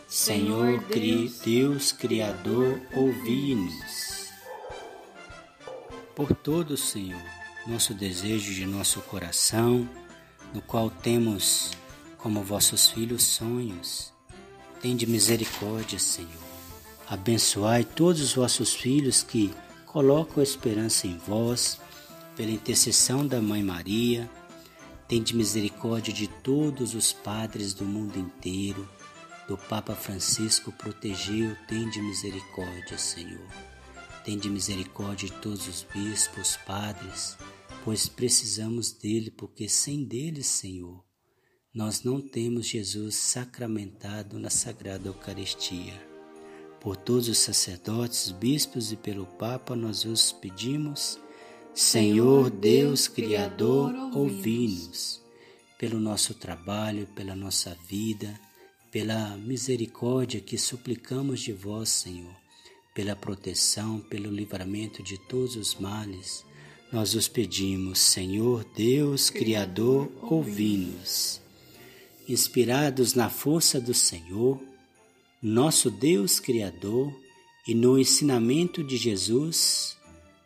Senhor, 0.08 0.80
Deus, 0.86 1.40
Deus 1.40 1.92
Criador, 1.92 2.80
ouvi-nos. 2.94 4.21
Por 6.16 6.36
todo, 6.36 6.76
Senhor, 6.76 7.22
nosso 7.66 7.94
desejo 7.94 8.54
de 8.54 8.66
nosso 8.66 9.00
coração, 9.02 9.88
no 10.54 10.62
qual 10.62 10.90
temos 10.90 11.72
como 12.18 12.44
vossos 12.44 12.90
filhos 12.90 13.24
sonhos. 13.24 14.12
Tende 14.82 15.08
misericórdia, 15.08 15.98
Senhor. 15.98 16.30
Abençoai 17.08 17.86
todos 17.86 18.22
os 18.22 18.34
vossos 18.34 18.74
filhos 18.74 19.24
que 19.24 19.54
colocam 19.86 20.44
esperança 20.44 21.08
em 21.08 21.18
vós, 21.18 21.80
pela 22.36 22.52
intercessão 22.52 23.26
da 23.26 23.42
Mãe 23.42 23.64
Maria. 23.64 24.30
Tende 25.08 25.36
misericórdia 25.36 26.14
de 26.14 26.28
todos 26.28 26.94
os 26.94 27.14
padres 27.14 27.74
do 27.74 27.86
mundo 27.86 28.20
inteiro, 28.20 28.88
do 29.48 29.58
Papa 29.58 29.96
Francisco 29.96 30.72
protegeu, 30.74 31.56
tende 31.68 32.02
misericórdia, 32.02 32.98
Senhor. 32.98 33.48
Tende 34.24 34.50
misericórdia 34.50 35.28
de 35.28 35.34
todos 35.42 35.68
os 35.68 35.84
bispos, 35.84 36.58
padres, 36.66 37.38
pois 37.84 38.08
precisamos 38.08 38.92
dele, 38.92 39.32
porque 39.32 39.68
sem 39.68 40.04
dele, 40.04 40.44
Senhor, 40.44 41.04
nós 41.74 42.04
não 42.04 42.22
temos 42.22 42.68
Jesus 42.68 43.16
sacramentado 43.16 44.38
na 44.38 44.50
Sagrada 44.50 45.08
Eucaristia. 45.08 45.94
Por 46.80 46.98
todos 46.98 47.30
os 47.30 47.38
sacerdotes, 47.38 48.32
bispos 48.32 48.92
e 48.92 48.96
pelo 48.96 49.26
Papa, 49.26 49.76
nós 49.76 50.04
vos 50.04 50.32
pedimos, 50.32 51.18
Senhor 51.74 52.50
Deus 52.50 53.08
Criador, 53.08 53.94
ouvi-nos, 54.14 55.22
pelo 55.80 56.00
nosso 56.00 56.34
trabalho, 56.34 57.08
pela 57.16 57.36
nossa 57.36 57.76
vida, 57.88 58.40
pela 58.92 59.38
misericórdia 59.38 60.42
que 60.42 60.58
suplicamos 60.58 61.40
de 61.40 61.54
vós, 61.54 61.90
Senhor, 61.90 62.41
pela 62.94 63.16
proteção, 63.16 64.00
pelo 64.00 64.30
livramento 64.30 65.02
de 65.02 65.18
todos 65.18 65.56
os 65.56 65.76
males. 65.76 66.46
Nós 66.92 67.16
os 67.16 67.28
pedimos, 67.28 68.00
Senhor 68.00 68.66
Deus 68.76 69.30
Criador, 69.30 70.12
ouvi-nos 70.22 71.42
inspirados 72.32 73.14
na 73.14 73.30
força 73.30 73.80
do 73.80 73.94
Senhor, 73.94 74.62
nosso 75.42 75.90
Deus 75.90 76.40
Criador, 76.40 77.14
e 77.68 77.76
no 77.76 78.00
ensinamento 78.00 78.84
de 78.84 78.98
Jesus, 78.98 79.98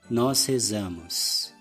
nós 0.10 0.46
rezamos. 0.46 1.54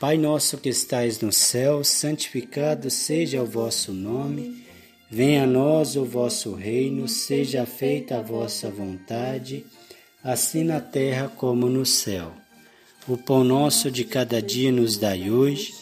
Pai 0.00 0.18
nosso 0.18 0.58
que 0.58 0.68
estais 0.68 1.20
no 1.20 1.32
céu, 1.32 1.84
santificado 1.84 2.90
seja 2.90 3.42
o 3.42 3.46
vosso 3.46 3.92
nome. 3.92 4.64
Venha 5.10 5.44
a 5.44 5.46
nós 5.46 5.96
o 5.96 6.04
vosso 6.04 6.52
reino, 6.54 7.06
seja 7.06 7.64
feita 7.64 8.18
a 8.18 8.22
vossa 8.22 8.68
vontade, 8.70 9.64
assim 10.24 10.64
na 10.64 10.80
terra 10.80 11.28
como 11.28 11.68
no 11.68 11.84
céu. 11.84 12.32
O 13.06 13.18
pão 13.18 13.44
nosso 13.44 13.90
de 13.90 14.04
cada 14.04 14.40
dia 14.40 14.72
nos 14.72 14.96
dai 14.96 15.30
hoje, 15.30 15.74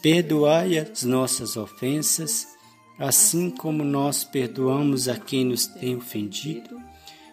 perdoai 0.00 0.78
as 0.78 1.02
nossas 1.02 1.56
ofensas, 1.56 2.46
assim 2.96 3.50
como 3.50 3.82
nós 3.82 4.22
perdoamos 4.22 5.08
a 5.08 5.18
quem 5.18 5.44
nos 5.44 5.66
tem 5.66 5.96
ofendido, 5.96 6.80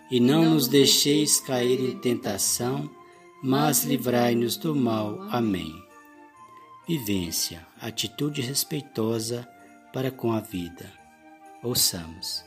e 0.09 0.19
não 0.19 0.45
nos 0.45 0.67
deixeis 0.67 1.39
cair 1.39 1.79
em 1.79 1.99
tentação, 1.99 2.89
mas 3.43 3.83
livrai-nos 3.83 4.57
do 4.57 4.75
mal. 4.75 5.21
Amém. 5.29 5.71
Vivência, 6.87 7.67
atitude 7.79 8.41
respeitosa 8.41 9.47
para 9.93 10.09
com 10.09 10.31
a 10.31 10.39
vida. 10.39 10.91
Ouçamos. 11.61 12.46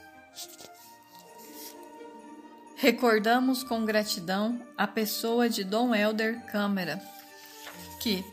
Recordamos 2.80 3.62
com 3.62 3.84
gratidão 3.84 4.58
a 4.74 4.86
pessoa 4.86 5.50
de 5.50 5.62
Dom 5.62 5.94
Helder 5.94 6.40
Câmara, 6.46 6.98
que 8.00 8.24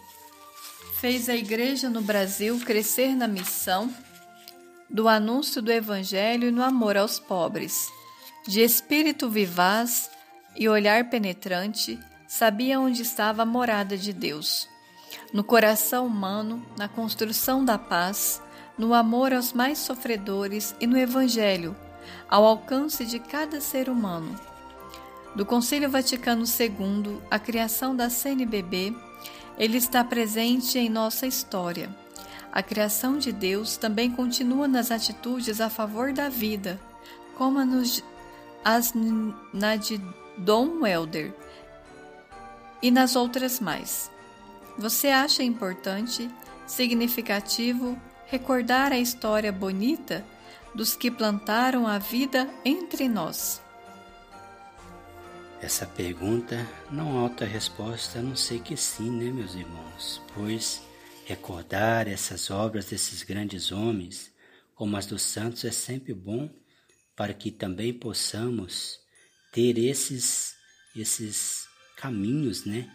fez 1.01 1.27
a 1.27 1.35
igreja 1.35 1.89
no 1.89 2.01
Brasil 2.01 2.57
crescer 2.61 3.13
na 3.13 3.27
missão 3.27 3.93
do 4.89 5.09
anúncio 5.09 5.61
do 5.61 5.69
Evangelho 5.69 6.47
e 6.47 6.51
no 6.51 6.63
amor 6.63 6.95
aos 6.95 7.19
pobres. 7.19 7.89
De 8.47 8.61
espírito 8.61 9.29
vivaz 9.29 10.09
e 10.55 10.69
olhar 10.69 11.09
penetrante, 11.09 11.99
sabia 12.25 12.79
onde 12.79 13.01
estava 13.01 13.41
a 13.41 13.45
morada 13.45 13.97
de 13.97 14.13
Deus. 14.13 14.65
No 15.33 15.43
coração 15.43 16.07
humano, 16.07 16.65
na 16.77 16.87
construção 16.87 17.65
da 17.65 17.77
paz, 17.77 18.41
no 18.77 18.93
amor 18.93 19.33
aos 19.33 19.51
mais 19.51 19.77
sofredores 19.77 20.73
e 20.79 20.87
no 20.87 20.97
Evangelho, 20.97 21.75
ao 22.29 22.45
alcance 22.45 23.05
de 23.05 23.19
cada 23.19 23.61
ser 23.61 23.89
humano. 23.89 24.35
Do 25.35 25.45
Concílio 25.45 25.89
Vaticano 25.89 26.43
II, 26.43 27.19
a 27.29 27.37
criação 27.37 27.95
da 27.95 28.09
CNBB, 28.09 28.95
ele 29.57 29.77
está 29.77 30.03
presente 30.03 30.77
em 30.77 30.89
nossa 30.89 31.27
história 31.27 31.89
a 32.57 32.63
criação 32.63 33.19
de 33.19 33.31
Deus 33.31 33.77
também 33.77 34.09
continua 34.09 34.67
nas 34.67 34.89
atitudes 34.89 35.61
a 35.61 35.69
favor 35.69 36.11
da 36.11 36.27
vida, 36.27 36.79
como 37.35 37.59
as 38.63 38.93
na 39.53 39.75
de 39.75 40.01
Dom 40.39 40.81
Welder 40.81 41.35
e 42.81 42.89
nas 42.89 43.15
outras 43.15 43.59
mais. 43.59 44.09
Você 44.75 45.09
acha 45.09 45.43
importante, 45.43 46.31
significativo, 46.65 47.95
recordar 48.25 48.91
a 48.91 48.97
história 48.97 49.51
bonita 49.51 50.25
dos 50.73 50.95
que 50.95 51.09
plantaram 51.09 51.87
a 51.87 51.97
vida 51.97 52.49
entre 52.63 53.07
nós? 53.07 53.61
Essa 55.61 55.85
pergunta 55.85 56.67
não 56.91 57.17
há 57.17 57.23
outra 57.23 57.45
resposta 57.45 58.19
a 58.19 58.21
não 58.21 58.35
ser 58.35 58.61
que 58.61 58.77
sim, 58.77 59.09
né, 59.09 59.31
meus 59.31 59.55
irmãos? 59.55 60.21
Pois 60.35 60.81
Recordar 61.27 62.07
essas 62.07 62.49
obras 62.49 62.85
desses 62.85 63.21
grandes 63.21 63.73
homens, 63.73 64.31
como 64.73 64.95
as 64.95 65.05
dos 65.05 65.23
santos, 65.23 65.65
é 65.65 65.71
sempre 65.71 66.13
bom 66.13 66.49
para 67.17 67.33
que 67.33 67.51
também 67.51 67.93
possamos 67.93 68.97
ter 69.51 69.77
esses, 69.77 70.55
esses 70.95 71.67
caminhos 71.97 72.63
né, 72.63 72.89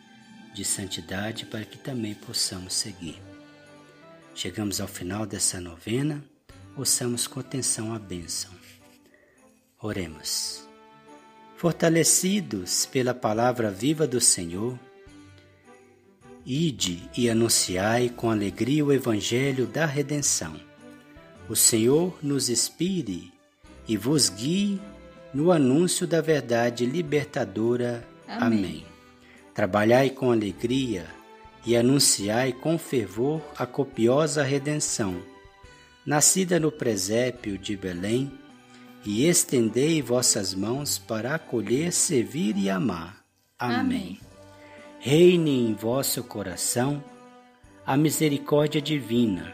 de 0.55 0.65
santidade 0.65 1.45
para 1.45 1.67
que 1.67 1.77
também 1.77 2.15
possamos 2.15 2.73
seguir. 2.73 3.21
Chegamos 4.35 4.81
ao 4.81 4.89
final 4.89 5.27
dessa 5.27 5.61
novena, 5.61 6.25
ouçamos 6.77 7.27
com 7.27 7.41
atenção 7.41 7.95
a 7.95 7.99
bênção. 7.99 8.51
Oremos. 9.81 10.67
Fortalecidos 11.57 12.87
pela 12.87 13.15
palavra 13.15 13.71
viva 13.71 14.07
do 14.07 14.21
Senhor, 14.21 14.79
Ide 16.45 17.09
e 17.17 17.31
anunciai 17.31 18.09
com 18.09 18.29
alegria 18.29 18.85
o 18.85 18.93
Evangelho 18.93 19.65
da 19.65 19.87
redenção. 19.87 20.59
O 21.49 21.55
Senhor 21.55 22.19
nos 22.21 22.51
inspire 22.51 23.33
e 23.87 23.97
vos 23.97 24.29
guie 24.29 24.81
no 25.33 25.53
anúncio 25.53 26.05
da 26.05 26.21
verdade 26.21 26.85
libertadora. 26.85 28.05
Amém. 28.27 28.59
Amém. 28.59 28.87
Trabalhai 29.55 30.11
com 30.11 30.33
alegria 30.33 31.07
e 31.65 31.77
anunciai 31.77 32.53
com 32.53 32.77
fervor 32.77 33.41
a 33.57 33.65
copiosa 33.65 34.43
redenção, 34.43 35.23
nascida 36.05 36.59
no 36.59 36.71
presépio 36.71 37.59
de 37.59 37.77
Belém, 37.77 38.33
e 39.05 39.27
estendei 39.27 40.01
vossas 40.01 40.55
mãos 40.55 40.99
para 40.99 41.35
acolher, 41.35 41.93
servir 41.93 42.57
e 42.57 42.71
amar. 42.71 43.25
Amém. 43.59 43.81
Amém 43.81 44.33
reine 45.05 45.69
em 45.69 45.75
vosso 45.75 46.23
coração 46.23 47.03
a 47.85 47.97
misericórdia 47.97 48.81
divina, 48.81 49.53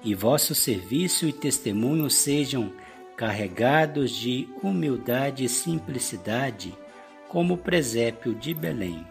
e 0.00 0.14
vosso 0.14 0.54
serviço 0.54 1.26
e 1.26 1.32
testemunho 1.32 2.08
sejam 2.08 2.72
carregados 3.16 4.12
de 4.12 4.48
humildade 4.62 5.44
e 5.44 5.48
simplicidade, 5.48 6.72
como 7.28 7.54
o 7.54 7.58
presépio 7.58 8.32
de 8.32 8.54
Belém. 8.54 9.04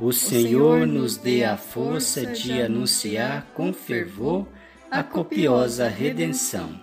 O, 0.00 0.06
o 0.06 0.12
Senhor 0.12 0.88
nos 0.88 1.16
dê 1.16 1.44
a 1.44 1.56
força 1.56 2.26
de 2.26 2.60
anunciar 2.60 3.46
com 3.54 3.72
fervor 3.72 4.44
a 4.92 5.02
copiosa 5.02 5.88
redenção. 5.88 6.78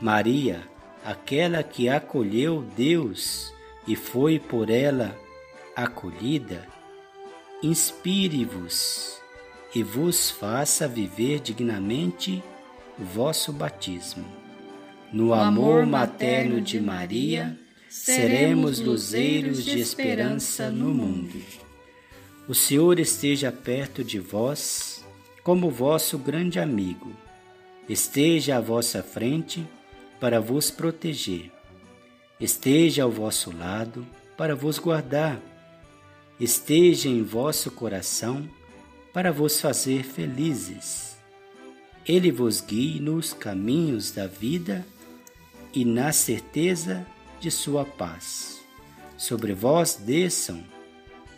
Maria, 0.00 0.64
aquela 1.04 1.62
que 1.62 1.88
acolheu 1.88 2.66
Deus 2.76 3.54
e 3.86 3.94
foi 3.94 4.40
por 4.40 4.68
ela 4.68 5.16
acolhida, 5.76 6.66
inspire-vos 7.62 9.20
e 9.72 9.80
vos 9.84 10.28
faça 10.28 10.88
viver 10.88 11.38
dignamente 11.38 12.42
o 12.98 13.04
vosso 13.04 13.52
batismo. 13.52 14.26
No 15.12 15.32
amor 15.32 15.86
materno 15.86 16.60
de 16.60 16.80
Maria, 16.80 17.56
seremos 17.88 18.80
luzeiros 18.80 19.64
de 19.64 19.78
esperança 19.78 20.68
no 20.68 20.92
mundo. 20.92 21.40
O 22.48 22.54
Senhor 22.54 22.98
esteja 22.98 23.52
perto 23.52 24.02
de 24.02 24.18
vós, 24.18 24.93
como 25.44 25.70
vosso 25.70 26.18
grande 26.18 26.58
amigo. 26.58 27.12
Esteja 27.88 28.56
à 28.56 28.60
vossa 28.60 29.00
frente 29.00 29.64
para 30.18 30.40
vos 30.40 30.72
proteger. 30.72 31.52
Esteja 32.40 33.04
ao 33.04 33.10
vosso 33.12 33.56
lado 33.56 34.04
para 34.36 34.56
vos 34.56 34.80
guardar 34.80 35.40
esteja 36.38 37.08
em 37.08 37.22
vosso 37.22 37.70
coração 37.70 38.48
para 39.12 39.32
vos 39.32 39.60
fazer 39.60 40.02
felizes. 40.02 41.16
Ele 42.06 42.30
vos 42.30 42.60
guie 42.60 43.00
nos 43.00 43.32
caminhos 43.32 44.10
da 44.10 44.26
vida 44.26 44.86
e 45.72 45.84
na 45.84 46.12
certeza 46.12 47.06
de 47.40 47.50
sua 47.50 47.84
paz. 47.84 48.60
Sobre 49.16 49.54
vós 49.54 49.94
desçam, 49.94 50.62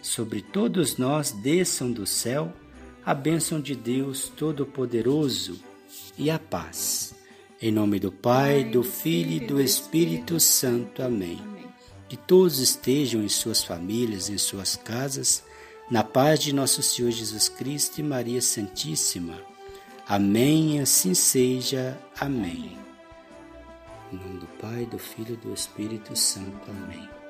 sobre 0.02 0.40
todos 0.40 0.96
nós 0.96 1.30
desçam 1.30 1.92
do 1.92 2.06
céu 2.06 2.52
a 3.06 3.14
bênção 3.14 3.60
de 3.60 3.74
Deus 3.74 4.28
Todo-Poderoso 4.36 5.58
e 6.18 6.30
a 6.30 6.38
paz. 6.38 7.14
Em 7.62 7.72
nome 7.72 7.98
do 7.98 8.12
Pai, 8.12 8.64
do 8.64 8.82
Filho 8.82 9.32
e 9.32 9.40
do 9.40 9.58
Espírito 9.58 10.38
Santo. 10.38 11.02
Amém 11.02 11.56
que 12.08 12.16
todos 12.16 12.58
estejam 12.58 13.22
em 13.22 13.28
suas 13.28 13.64
famílias, 13.64 14.28
em 14.28 14.38
suas 14.38 14.76
casas, 14.76 15.42
na 15.90 16.02
paz 16.02 16.40
de 16.40 16.52
nosso 16.52 16.82
Senhor 16.82 17.10
Jesus 17.10 17.48
Cristo 17.48 17.98
e 17.98 18.02
Maria 18.02 18.40
Santíssima. 18.40 19.40
Amém, 20.06 20.80
assim 20.80 21.14
seja. 21.14 21.98
Amém. 22.18 22.76
Em 24.12 24.16
nome 24.16 24.38
do 24.38 24.46
Pai, 24.60 24.86
do 24.86 24.98
Filho 24.98 25.34
e 25.34 25.36
do 25.36 25.52
Espírito 25.52 26.14
Santo. 26.14 26.70
Amém. 26.70 27.25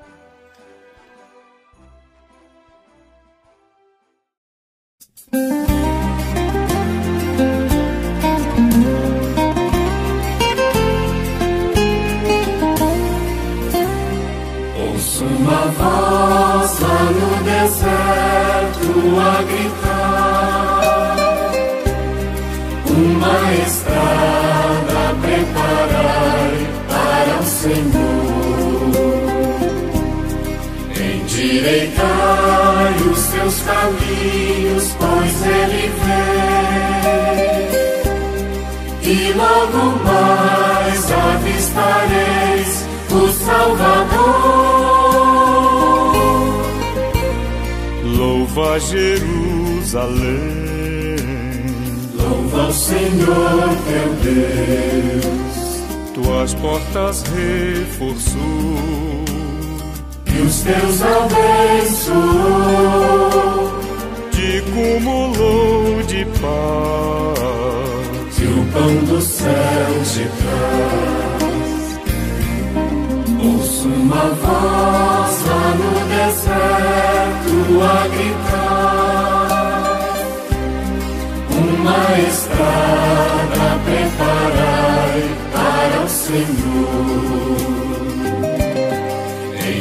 Louva 48.27 48.77
Jerusalém. 48.77 50.17
Louva 52.13 52.67
o 52.67 52.73
Senhor 52.73 53.69
teu 53.87 54.13
Deus. 54.21 55.55
Tuas 56.13 56.53
portas 56.55 57.23
reforçou. 57.23 58.41
E 60.25 60.41
os 60.41 60.59
teus 60.59 61.01
abençoou. 61.03 62.27
Te 64.31 64.61
cumulou 64.73 66.03
de 66.03 66.25
paz. 66.41 67.39
E 68.41 68.43
o 68.43 68.65
pão 68.73 68.93
do 69.05 69.21
céu 69.21 70.03
te 70.03 70.27
traz. 70.37 71.47
Ouço 73.41 73.87
uma 73.87 74.25
voz 74.41 75.46
no 75.75 75.91
deserto 76.07 77.57
a 77.83 78.07
gritar. 78.07 79.47
Uma 81.49 82.03
estrada 82.27 83.65
preparai 83.85 85.19
para 85.53 85.97
o 86.03 86.07
Senhor. 86.09 87.57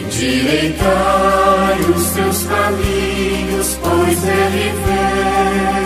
Endireitai 0.07 1.79
os 1.95 2.03
seus 2.03 2.39
caminhos, 2.47 3.69
pois 3.83 4.19
Ele 4.25 4.69
vem. 4.85 5.77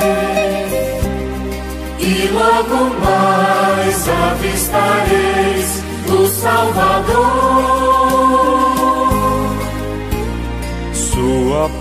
E 1.99 2.29
logo 2.33 2.81
mais 3.05 4.09
avistareis 4.09 5.69
o 6.09 6.27
Salvador 6.27 7.50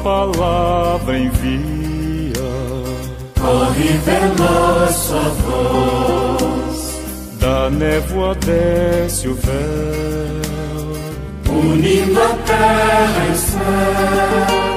palavra 0.03 1.17
envia. 1.17 2.31
Corre 3.39 3.99
veloz 4.05 4.95
sua 4.95 5.29
voz. 5.43 6.99
Da 7.39 7.69
névoa 7.69 8.35
desce 8.35 9.27
o 9.27 9.35
véu. 9.35 10.39
Unindo 11.49 12.21
a 12.21 12.29
terra 12.45 13.27
e 13.31 13.35
céu. 13.37 14.69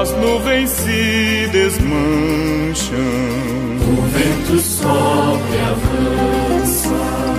As 0.00 0.10
nuvens 0.12 0.70
se 0.70 1.48
desmancham. 1.52 2.96
O 3.88 4.02
vento 4.08 4.58
sopra 4.60 5.56
e 5.56 5.60
avança. 5.60 7.35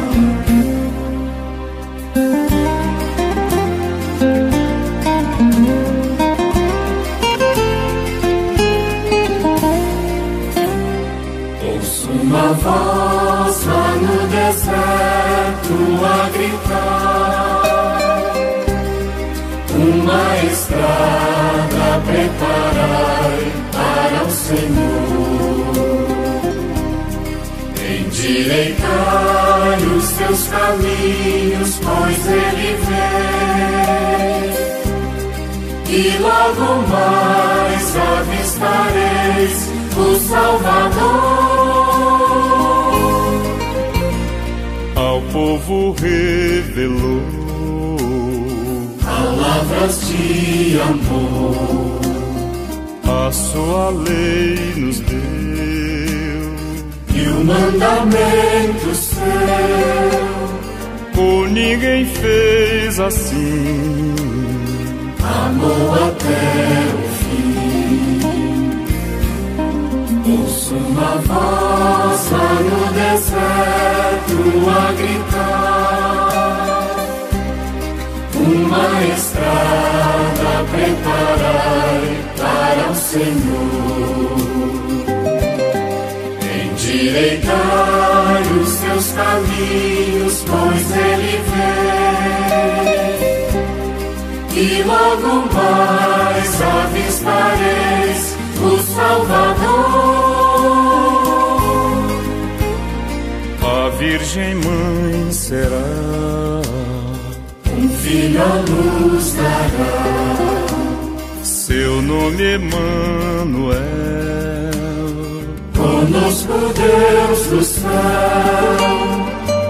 Uma 12.27 12.51
voz 12.53 13.65
lá 13.65 13.95
no 14.01 14.27
deserto 14.27 15.75
a 16.03 16.29
gritar, 16.29 17.63
uma 19.73 20.25
estrada 20.45 21.87
preparai 22.05 23.39
para 23.71 24.19
o 24.25 24.29
Senhor. 24.29 25.77
Endireitai 27.99 29.79
os 29.97 30.03
seus 30.03 30.47
caminhos, 30.49 31.79
pois 31.81 32.27
Ele 32.27 32.71
vem. 32.87 33.27
E 35.89 36.17
logo 36.19 36.67
mais 36.89 37.95
avistareis 37.95 39.55
o 39.95 40.15
Salvador. 40.27 41.66
Povo 45.38 45.91
revelou 45.91 47.21
palavras 49.04 50.08
de 50.08 50.80
amor. 50.82 52.02
A 53.04 53.32
sua 53.32 53.89
lei 53.91 54.73
nos 54.78 55.00
deu 55.02 55.17
e 57.13 57.21
o 57.30 57.43
mandamento 57.45 58.95
seu. 58.95 59.17
Por 61.13 61.50
ninguém 61.50 62.06
fez 62.06 63.00
assim. 63.00 64.15
Amou 65.21 65.93
até 65.93 66.41
o 66.95 67.02
fim. 67.19 68.19
Ouço 70.32 70.73
uma 70.73 71.15
voz 71.28 72.32
lá 72.32 72.87
Senhor. 83.17 84.38
Endireitai 86.63 88.43
os 88.62 88.69
seus 88.69 89.08
caminhos, 89.13 90.45
pois 90.45 90.91
Ele 90.91 91.36
vem. 91.49 91.77
E 94.56 94.84
logo 94.84 95.32
mais 95.53 96.62
avistareis 96.62 98.21
o 98.62 98.77
Salvador. 98.95 100.27
A 103.63 103.89
Virgem 103.97 104.53
Mãe 104.56 105.32
será, 105.32 106.62
Um 107.77 107.89
filho 107.89 108.41
à 108.41 108.45
luz 108.69 109.34
dará, 109.34 110.07
nome 112.27 112.43
Emanuel. 112.43 113.77
conosco 115.73 116.73
Deus 116.75 117.47
do 117.47 117.63
céu. 117.63 117.89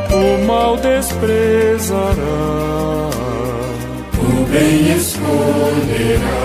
O 0.10 0.46
mal 0.48 0.78
desprezará, 0.78 2.08
o 4.18 4.46
bem 4.50 4.96
escolherá. 4.96 6.38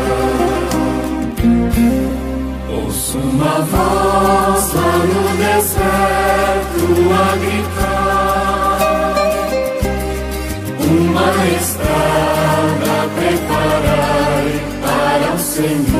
Ouço 2.70 3.18
uma 3.18 3.61
voz 3.61 4.75
lá 4.75 4.98
no 4.98 5.22
deserto 5.38 6.85
a 7.14 7.37
gritar, 7.37 8.79
uma 10.81 11.29
estrada 11.57 12.94
preparai 13.16 14.48
para 14.83 15.35
o 15.35 15.38
Senhor. 15.38 15.92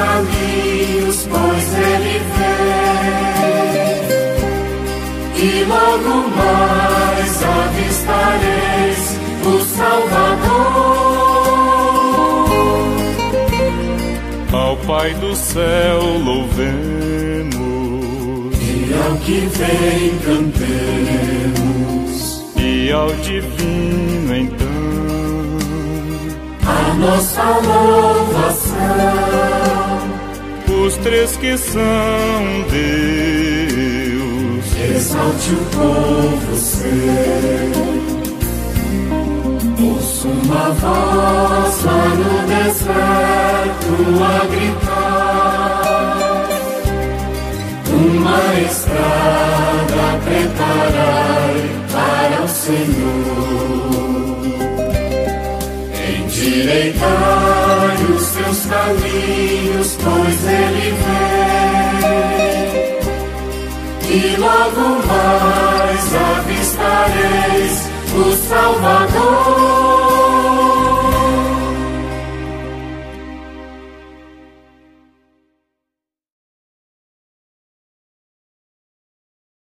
Caminhos, 0.00 1.18
pois 1.28 1.66
Ele 1.74 2.16
vem. 2.36 3.00
E 5.42 5.64
logo 5.64 6.14
mais 6.36 7.32
avistareis 7.42 9.02
o 9.46 9.46
Salvador. 9.76 10.90
ao 14.52 14.76
Pai 14.78 15.14
do 15.14 15.34
céu 15.36 16.00
louvemos, 16.24 17.60
E 18.60 18.92
ao 19.06 19.16
que 19.18 19.38
vem 19.58 20.18
cantemos 20.26 21.70
e 22.56 22.92
ao 22.92 23.12
divino 23.14 24.36
então. 24.36 24.66
a 26.66 26.94
nossa 26.94 27.42
louvação. 27.66 28.49
Três 31.02 31.36
que 31.38 31.56
são 31.56 31.80
Deus, 32.68 32.90
Exalte 34.96 35.54
o 35.54 35.56
povo 35.74 36.56
seu. 36.56 36.90
Ouço 39.82 40.28
uma 40.28 40.70
voz 40.72 41.84
lá 41.84 42.04
no 42.16 42.46
deserto 42.48 43.92
a 44.22 44.44
gritar. 44.46 45.80
Uma 47.88 48.40
estrada 48.60 50.04
preparai 50.24 51.56
para 51.90 52.38
o 52.44 52.48
Senhor. 52.48 53.90
Endireitai 56.18 57.99
caminhos, 58.70 59.98
pois 60.02 60.46
Ele 60.46 60.94
vem. 61.02 62.10
E 64.12 64.36
logo 64.38 64.84
mais 65.06 66.14
avistareis 66.38 67.90
o 68.14 68.32
Salvador. 68.48 69.89